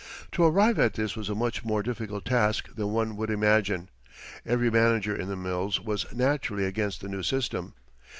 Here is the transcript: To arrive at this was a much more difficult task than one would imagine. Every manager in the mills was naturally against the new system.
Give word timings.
To 0.31 0.43
arrive 0.43 0.79
at 0.79 0.95
this 0.95 1.15
was 1.15 1.29
a 1.29 1.35
much 1.35 1.63
more 1.63 1.83
difficult 1.83 2.25
task 2.25 2.73
than 2.73 2.91
one 2.91 3.15
would 3.17 3.29
imagine. 3.29 3.87
Every 4.43 4.71
manager 4.71 5.15
in 5.15 5.27
the 5.27 5.35
mills 5.35 5.79
was 5.79 6.11
naturally 6.11 6.65
against 6.65 7.01
the 7.01 7.07
new 7.07 7.21
system. 7.21 7.75